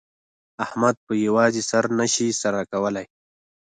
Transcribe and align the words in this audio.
احمد 0.65 0.95
په 0.99 1.01
په 1.07 1.13
یوازې 1.25 1.61
سر 1.69 1.83
نه 1.99 2.05
شي 2.13 2.27
سر 2.41 2.53
کولای. 2.71 3.05